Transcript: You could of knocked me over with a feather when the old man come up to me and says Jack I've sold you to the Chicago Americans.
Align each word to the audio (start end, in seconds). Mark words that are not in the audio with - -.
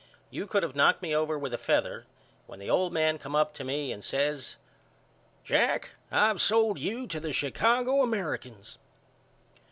You 0.31 0.47
could 0.47 0.63
of 0.63 0.75
knocked 0.75 1.03
me 1.03 1.15
over 1.15 1.37
with 1.37 1.53
a 1.53 1.59
feather 1.59 2.07
when 2.47 2.57
the 2.57 2.71
old 2.71 2.91
man 2.91 3.19
come 3.19 3.35
up 3.35 3.53
to 3.53 3.63
me 3.63 3.91
and 3.91 4.03
says 4.03 4.55
Jack 5.43 5.91
I've 6.11 6.41
sold 6.41 6.79
you 6.79 7.05
to 7.05 7.19
the 7.19 7.31
Chicago 7.31 8.01
Americans. 8.01 8.79